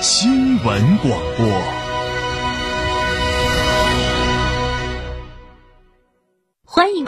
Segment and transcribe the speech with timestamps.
[0.00, 1.79] 新闻广播。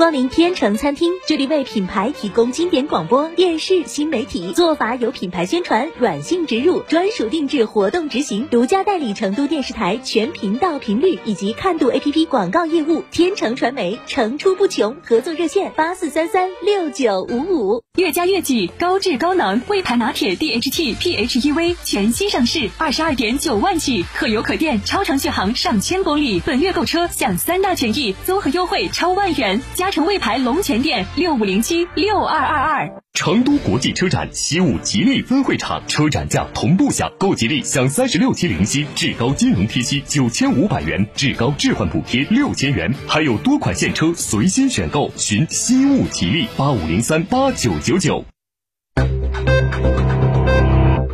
[0.03, 13.05] 光临天成餐厅，这里为品牌提供经典广播电视新媒体做法有品牌宣传、软性植入、专属定制活动执行，独家代理成都电视台全频道频率以及看度 APP 广告业务。
[13.13, 17.85] 天成传媒层出不穷，合作热线八四三三六九五五。
[17.97, 26.43] 悦佳悦己高质高能魏牌拿铁 DHT PHEV 全新上市，二十二点九万起，可油可电，超长续航上千公里。
[26.45, 29.63] 本月购车享三大权益，综合优惠超万元。
[29.75, 32.91] 加诚魏牌龙泉店六五零七六二二二。
[33.13, 45.11] 成都国际车展习武吉利分会场车展价同步享，购吉利享三十六期零息，至高金融贴息九千五百元，至高置换补贴六千元，还有多款现车随心选购。
[45.19, 48.25] 寻西物吉利八五零三八九九九。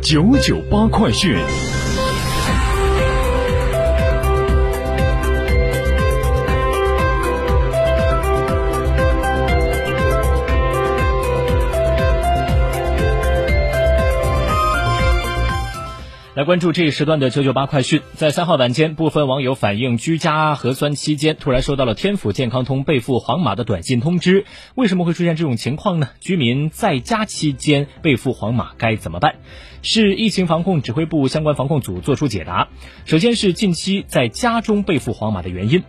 [0.01, 1.35] 九九八快讯。
[16.49, 18.01] 关注这一时段的九九八快讯。
[18.15, 26.09] 在三号晚间，部分网友反映居家核酸期间突然收到了天府健康通备付黄码的短信通知，为什么会出现这种情况呢？
[26.19, 29.35] 居民在家期间备付黄码该怎么办？
[29.83, 32.69] 市疫情防控指挥部相关防控组作出解答。
[33.05, 35.83] 首先是近期在家中备赴黄码的原因。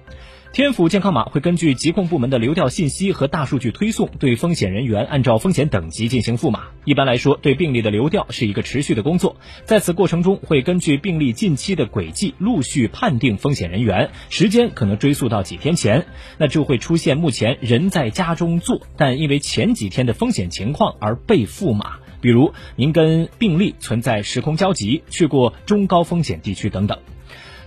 [0.53, 6.65] 天府健康码会根据疾控部门的流调信息和大数据推送，对风险人员按照风险等级进行赋码。
[6.85, 16.07] 一般来说，对病例的流调是一个持续的工作，在此过程中会根据病例近期的轨迹陆续判定风险人员，时间可能追溯到几天前，
[16.37, 26.99] 那就会出现目前人在家中做，但因为前几天的风险情况而被赋码，比如您跟病例存在时空交集，去过中高风险地区等等。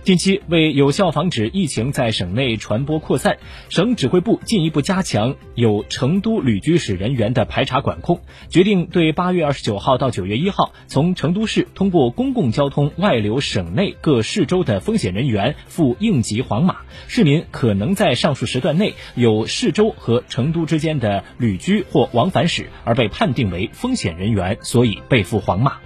[0.04, 3.38] 近期为有效防止疫情在省内传播扩散，
[3.70, 8.20] 省指挥部进一步加强有成都旅居史人员的排查管控，
[8.50, 16.76] 决定对八月二十九号到九月一号从成都市通过公共交通外流省内各市州的风险人员赴应急黄码。
[17.08, 25.78] 市民可能在上述时段内有市州和成都之间的旅居或往返史而被判定为风险人员，所以被付黄码。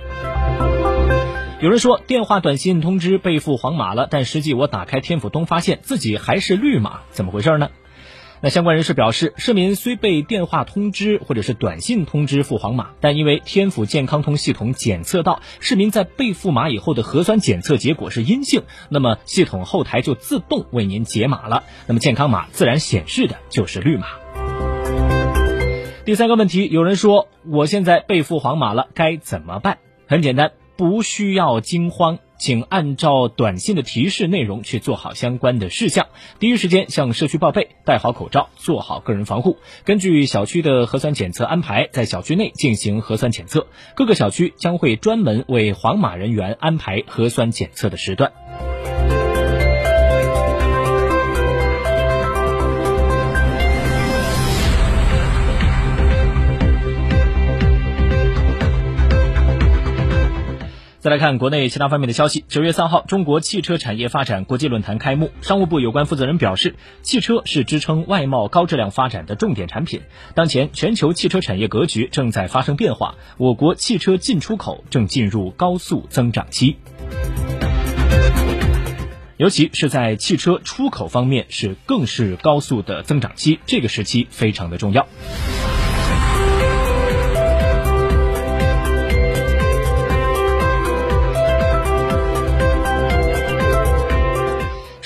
[1.61, 7.71] 有人说电话短信通知被付黄码了，但实际我打开天府通发现自己还是绿码，怎么回事呢？
[8.41, 24.07] 那相关人士表示，市民虽被电话通知或者是短信通知付黄码，但因为天府健康通系统检测到市民在被付码以后的核酸检测结果是阴性，那么系统后台就自动为您解码了，那么健康码自然显示的就是绿码。
[26.05, 29.79] 第三个问题，有人说我现在被付黄码了，该怎么办？
[30.07, 30.53] 很简单。
[30.79, 36.07] 不需要惊慌，请按照短信的提示内容去做好相关的事项。
[36.39, 39.59] 第一时间向社区报备，戴好口罩，做好个人防护。
[39.85, 43.67] 根据小区的核酸检测安排，在小区内进行核酸检测。
[43.97, 48.33] 各个小区将会专门为黄码人员安排核酸检测的时段。
[61.09, 62.45] 再来看国内其他方面的消息。
[62.49, 65.31] 九月三号，中国汽车产业发展国际论坛开幕。
[65.41, 70.03] 商务部有关负责人表示，汽车是支撑外贸高质量发展的重点产品。
[70.35, 76.77] 当前，全球汽车产业格局正在发生变化，我国汽车进出口正进入高速增长期，
[79.39, 83.59] 尤其是在汽车出口方面是更是高速的增长期。
[83.65, 85.09] 这个时期非常的重要。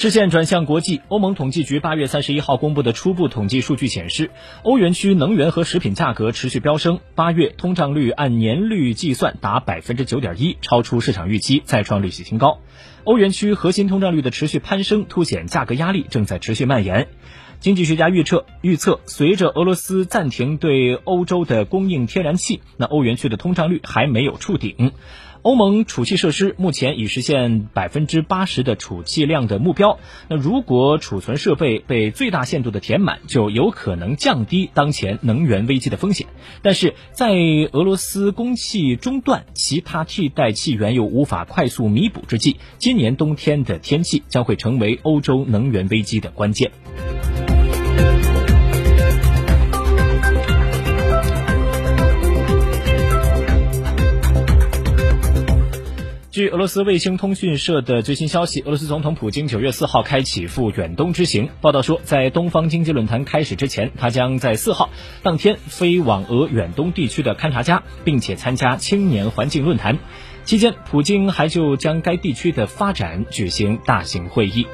[0.02, 4.32] 视线转向国际，欧盟统计局八月三十一号公布的初步统计数据显示，
[4.64, 6.98] 欧元区能源和食品价格持续飙升。
[7.14, 12.58] 八月通胀率按年率计算达百分之九点一，超出市场预期，再创历史新高。
[13.04, 17.06] 欧元区核心通胀率的持续攀升，凸显价格压力正在持续蔓延。
[17.62, 24.90] 经济学家预测，预测随着俄罗斯暂停对欧洲的供应天然气，那欧元区的通胀率还没有触顶。
[25.42, 30.00] 欧盟储气设施目前已实现百分之八十的储气量的目标。
[30.28, 36.26] 那如果储存设备被最大限度的填满，就有可能降低当前能源危机的风险。
[36.62, 37.32] 但是在
[37.70, 46.72] 俄罗斯供气中断、其他替代气源又无法快速弥补之际，今年冬天的天气将会成为欧洲能源危机的关键。
[56.30, 61.50] 据俄罗斯卫星通讯社的最新消息，俄罗斯总统普京九月四号开启赴远东之行。
[61.60, 64.88] 报道说，在东方经济论坛开始之前，他将在四号
[65.22, 69.98] 当天飞往俄远东地区的勘察加，并且参加青年环境论坛。
[70.44, 74.66] 期间，普京还就将该地区的发展举行大型会议。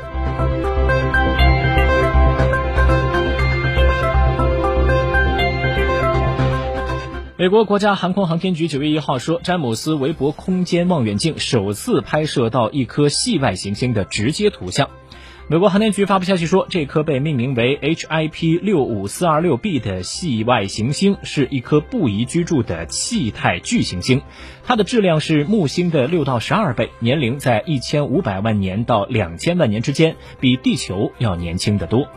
[7.41, 14.91] 美国国家航空航天局九月一号说，詹姆斯韦伯空间望远镜首次拍摄到一颗系外行星的直接图像。
[15.47, 24.21] 美国航天局发布消息说，这颗被命名为 HIP 六五四二六 b 的系外行星是一颗不宜居住的气态巨行星，
[24.65, 32.09] 它的质量是木星的六到十二倍，年龄在一千五百万年到两千万年之间，比地球要年轻得多。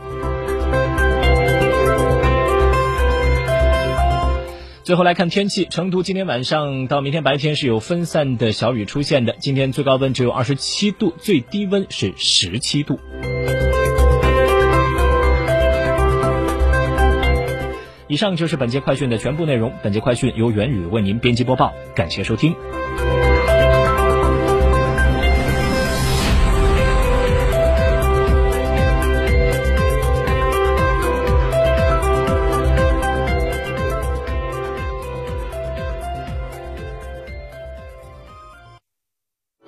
[4.84, 9.36] 最后来看天气，成都今天晚上到明天白天是有分散的小雨出现的。
[9.38, 12.98] 今天最高温只有二十七度，最低温是十七度。
[18.08, 19.72] 以上就是本节快讯的全部内容。
[19.84, 22.52] 本节快讯由元宇为您编辑播报，感谢收听。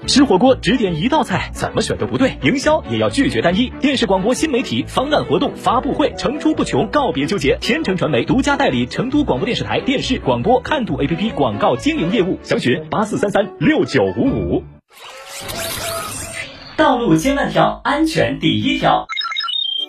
[0.06, 2.36] 吃火锅只点一道菜，怎么选都不对。
[2.42, 3.70] 营销也要拒绝单一。
[3.80, 7.56] 电视、广播、新媒体方案、活动、发布会层出不穷，告别纠结。
[7.60, 14.62] 天成传媒独家代理成都广播电视台电视、广播看图 APP 广告经营业务，详询八四三三六九五五。
[16.76, 19.06] 道路千万条，安全第一条。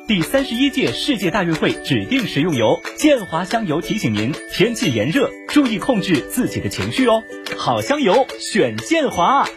[0.08, 7.24] 第三十一届世界大运会指定食用油建华香油提醒您：天气炎热，注意控制自己的情绪哦。
[7.58, 9.48] 好香油，选建华。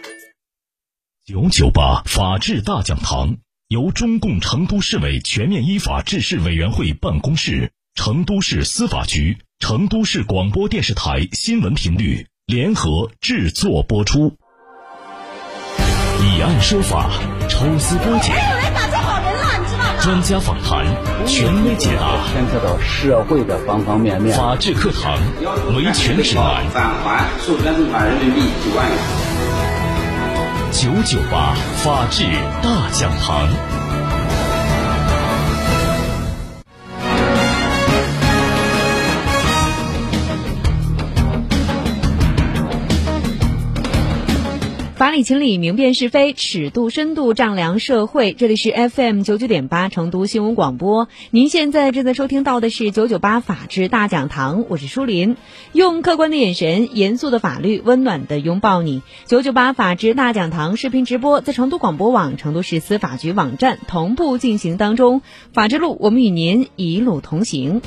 [1.28, 3.36] 九九八法治大讲堂
[3.68, 14.38] 由中共成都市委全面依法治市委员会办公室、成都市司法局、成都市广播电视台新闻频率联合制作播出。
[16.22, 17.10] 以案说法，
[17.46, 18.34] 抽丝剥茧，
[20.00, 20.86] 专家访谈，
[21.26, 24.34] 权威解答，牵扯到社会的方方面面。
[24.34, 25.20] 法治课堂，
[25.76, 28.96] 维权指南，返还授权证款人民币九万元。
[30.80, 32.22] 九九八法治
[32.62, 33.77] 大讲堂。
[45.08, 48.34] 法理情理，明辨是非，尺度深度丈量社会。
[48.34, 51.08] 这里是 FM 九九点八成都新闻广播。
[51.30, 55.36] 您现在正在收听到的是九九八法治大讲堂，我是舒林，
[55.72, 59.00] 用客观的眼神，严肃的法律，温暖的拥抱你。
[59.24, 65.22] 九九八法治大讲堂视频直播在成都广播网、成都市司法局网站同步进行当中。
[65.54, 67.80] 法治路，我们与您一路同行。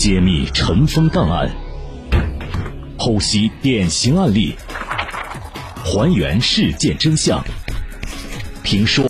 [0.00, 1.54] 揭秘尘封档案，
[2.96, 4.56] 剖析典型案例，
[5.84, 7.44] 还原事件真相，
[8.62, 8.98] 评说。